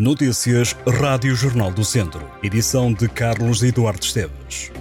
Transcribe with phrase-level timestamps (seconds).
[0.00, 2.26] Notícias Rádio Jornal do Centro.
[2.42, 4.72] Edição de Carlos Eduardo Esteves.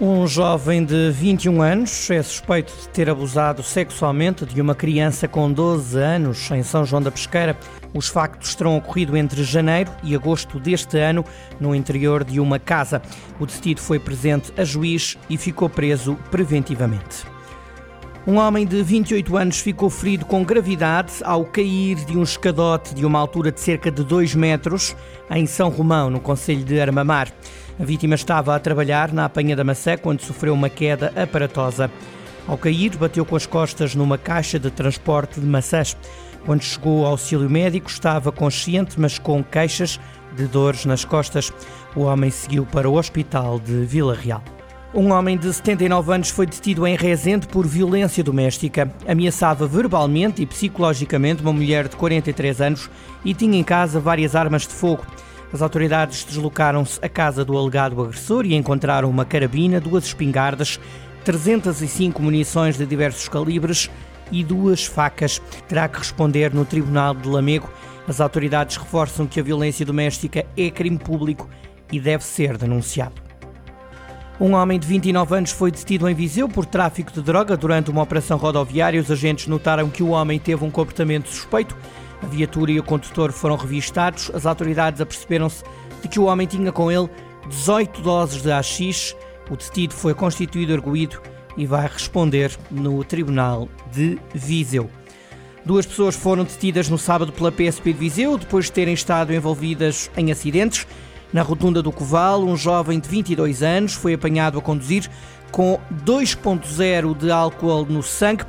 [0.00, 5.50] Um jovem de 21 anos é suspeito de ter abusado sexualmente de uma criança com
[5.50, 7.58] 12 anos em São João da Pesqueira.
[7.92, 11.24] Os factos terão ocorrido entre janeiro e agosto deste ano
[11.58, 13.02] no interior de uma casa.
[13.40, 17.35] O detido foi presente a juiz e ficou preso preventivamente.
[18.26, 23.06] Um homem de 28 anos ficou ferido com gravidade ao cair de um escadote de
[23.06, 24.96] uma altura de cerca de 2 metros
[25.30, 27.32] em São Romão, no Conselho de Armamar.
[27.78, 31.88] A vítima estava a trabalhar na apanha da maçã quando sofreu uma queda aparatosa.
[32.48, 35.96] Ao cair, bateu com as costas numa caixa de transporte de maçãs.
[36.44, 40.00] Quando chegou ao auxílio médico, estava consciente, mas com queixas
[40.34, 41.52] de dores nas costas.
[41.94, 44.42] O homem seguiu para o hospital de Vila Real.
[44.94, 48.90] Um homem de 79 anos foi detido em Rezende por violência doméstica.
[49.06, 52.88] Ameaçava verbalmente e psicologicamente uma mulher de 43 anos
[53.24, 55.04] e tinha em casa várias armas de fogo.
[55.52, 60.80] As autoridades deslocaram-se à casa do alegado agressor e encontraram uma carabina, duas espingardas,
[61.24, 63.90] 305 munições de diversos calibres
[64.30, 65.42] e duas facas.
[65.68, 67.68] Terá que responder no Tribunal de Lamego.
[68.06, 71.50] As autoridades reforçam que a violência doméstica é crime público
[71.92, 73.25] e deve ser denunciado.
[74.38, 78.02] Um homem de 29 anos foi detido em Viseu por tráfico de droga durante uma
[78.02, 79.00] operação rodoviária.
[79.00, 81.74] Os agentes notaram que o homem teve um comportamento suspeito.
[82.22, 84.30] A viatura e o condutor foram revistados.
[84.34, 85.64] As autoridades aperceberam-se
[86.02, 87.08] de que o homem tinha com ele
[87.48, 89.16] 18 doses de AX.
[89.50, 91.18] O detido foi constituído arguído
[91.56, 94.90] e vai responder no Tribunal de Viseu.
[95.64, 100.10] Duas pessoas foram detidas no sábado pela PSP de Viseu depois de terem estado envolvidas
[100.14, 100.86] em acidentes.
[101.32, 105.10] Na rotunda do Coval, um jovem de 22 anos foi apanhado a conduzir
[105.50, 108.44] com 2.0 de álcool no sangue.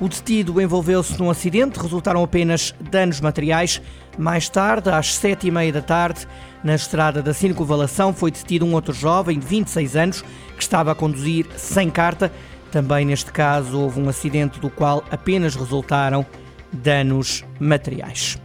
[0.00, 3.82] O detido envolveu-se num acidente, resultaram apenas danos materiais.
[4.16, 6.26] Mais tarde, às sete e meia da tarde,
[6.62, 10.22] na estrada da circunvalação, foi detido um outro jovem de 26 anos
[10.56, 12.30] que estava a conduzir sem carta.
[12.70, 16.24] Também neste caso houve um acidente do qual apenas resultaram
[16.72, 18.38] danos materiais.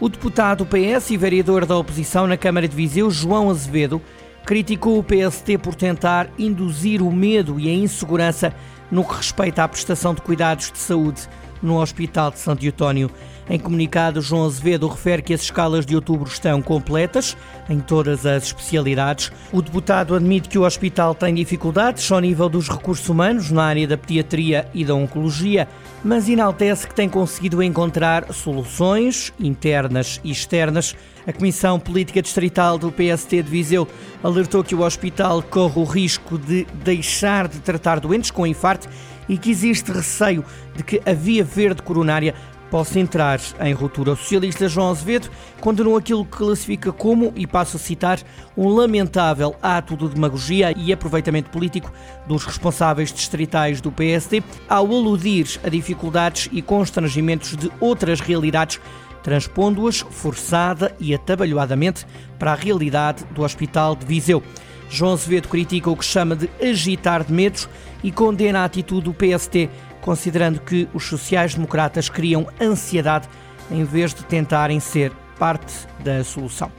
[0.00, 4.00] O deputado PS e vereador da oposição na Câmara de Viseu, João Azevedo,
[4.46, 8.54] criticou o PST por tentar induzir o medo e a insegurança
[8.90, 11.28] no que respeita à prestação de cuidados de saúde
[11.62, 13.10] no Hospital de Santo Eutónio.
[13.50, 17.36] Em comunicado, João Azevedo refere que as escalas de outubro estão completas
[17.68, 19.32] em todas as especialidades.
[19.52, 23.88] O deputado admite que o hospital tem dificuldades ao nível dos recursos humanos na área
[23.88, 25.66] da pediatria e da oncologia,
[26.04, 30.94] mas enaltece que tem conseguido encontrar soluções internas e externas.
[31.26, 33.88] A Comissão Política Distrital do PST de Viseu
[34.22, 38.88] alertou que o hospital corre o risco de deixar de tratar doentes com infarto
[39.28, 40.44] e que existe receio
[40.76, 42.34] de que a via verde coronária
[42.70, 44.12] possa entrar em ruptura.
[44.12, 48.20] O socialista João Azevedo condenou aquilo que classifica como, e passo a citar,
[48.56, 51.92] um lamentável ato de demagogia e aproveitamento político
[52.26, 58.80] dos responsáveis distritais do PSD ao aludir a dificuldades e constrangimentos de outras realidades
[59.22, 62.06] transpondo-as forçada e atabalhoadamente
[62.38, 64.42] para a realidade do Hospital de Viseu.
[64.88, 67.68] João Azevedo critica o que chama de agitar de medos
[68.02, 69.70] e condena a atitude do PST
[70.00, 73.28] considerando que os sociais-democratas criam ansiedade
[73.70, 76.70] em vez de tentarem ser parte da solução.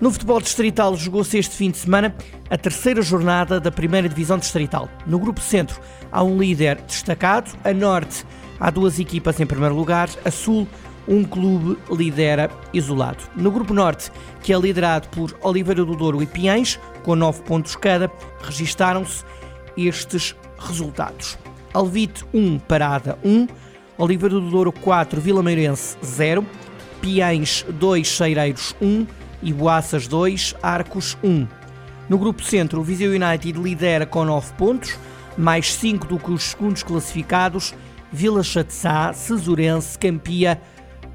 [0.00, 2.14] No futebol distrital jogou-se este fim de semana
[2.50, 4.90] a terceira jornada da primeira divisão distrital.
[5.06, 5.80] No grupo centro
[6.12, 8.24] há um líder destacado, a norte
[8.60, 10.68] há duas equipas em primeiro lugar, a sul
[11.08, 13.22] um clube lidera isolado.
[13.36, 14.10] No grupo norte,
[14.42, 18.10] que é liderado por Oliveira do Douro e Piães, com nove pontos cada,
[18.42, 19.24] registaram-se
[19.76, 21.38] estes resultados.
[21.72, 23.46] Alvite 1, Parada 1,
[23.98, 26.44] Oliveira do Douro 4, Vila Meirense 0,
[27.00, 29.06] Piães 2, Cheireiros 1
[29.42, 31.46] e Boaças 2, Arcos 1.
[32.08, 34.98] No grupo centro, o Viseu United lidera com 9 pontos,
[35.36, 37.74] mais 5 do que os segundos classificados,
[38.12, 40.60] Vila Chatzá, Cesurense, Campia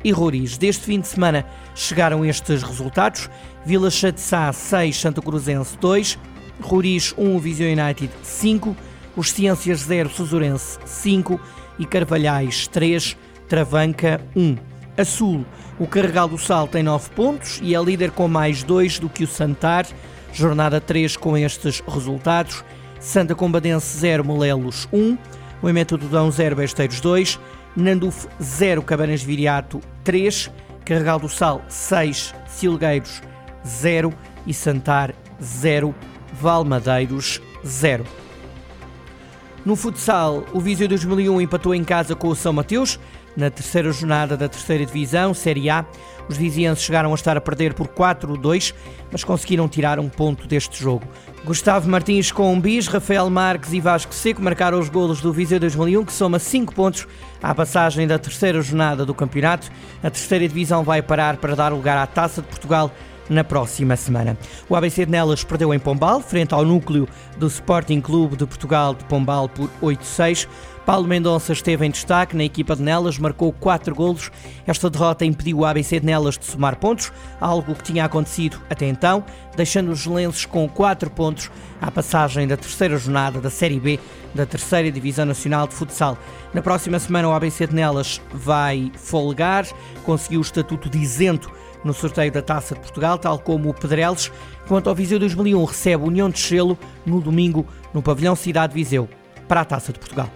[0.04, 0.58] e Roriz.
[0.58, 3.30] Deste fim de semana chegaram estes resultados:
[3.66, 6.20] Vila Chatzá 6, Santa Cruzense 2,
[6.62, 8.76] Roriz 1, Viseu United 5,
[9.16, 11.40] os Ciências 0, Susurense 5
[11.80, 13.18] e Carvalhais 3,
[13.48, 14.58] Travanca 1.
[14.98, 15.46] A Sul,
[15.80, 19.24] o Carregal do Sal tem 9 pontos e é líder com mais 2 do que
[19.24, 19.88] o Santar.
[20.34, 22.64] Jornada 3 com estes resultados.
[23.00, 25.18] Santa Combadense 0, Molelos 1.
[25.62, 27.40] Moimento do Dão 0, Besteiros 2.
[27.76, 30.52] Nanduf 0, Cabanas Viriato 3.
[30.86, 33.22] Carregal do Sal 6, Silgueiros
[33.66, 34.14] 0
[34.46, 35.96] e Santar 0,
[36.34, 38.21] Valmadeiros 0.
[39.64, 43.00] No futsal, o Viseu 2001 empatou em casa com o São Mateus.
[43.38, 45.86] Na terceira jornada da terceira divisão, Série A,
[46.28, 48.74] os vizienses chegaram a estar a perder por 4-2,
[49.12, 51.06] mas conseguiram tirar um ponto deste jogo.
[51.46, 55.60] Gustavo Martins com um bis, Rafael Marques e Vasco Seco marcaram os golos do Viseu
[55.60, 57.08] 2001, que soma 5 pontos
[57.42, 59.70] à passagem da terceira jornada do campeonato.
[60.04, 62.92] A terceira divisão vai parar para dar lugar à Taça de Portugal
[63.32, 64.38] na próxima semana.
[64.70, 67.08] O ABC de Nelas perdeu em Pombal, frente ao núcleo
[67.38, 70.48] do Sporting Clube de Portugal de Pombal por 8-6.
[70.86, 74.30] Paulo Mendonça esteve em destaque na equipa de Nelas, marcou 4 golos.
[74.68, 78.88] Esta derrota impediu o ABC de Nelas de somar pontos, algo que tinha acontecido até
[78.88, 79.24] então,
[79.56, 81.50] deixando os lenços com 4 pontos
[81.80, 84.00] à passagem da terceira jornada da Série B
[84.34, 86.18] da terceira Divisão Nacional de Futsal.
[86.54, 89.66] Na próxima semana o ABC de Nelas vai folgar,
[90.04, 91.52] conseguiu o estatuto de isento
[91.84, 94.32] no sorteio da Taça de Portugal, tal como o Pedreles,
[94.68, 99.10] quanto ao Viseu 2001 recebe União de Chelo no domingo no pavilhão Cidade Viseu
[99.48, 100.30] para a Taça de Portugal.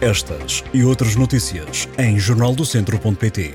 [0.00, 3.54] Estas e outras notícias em jornaldocentro.pt.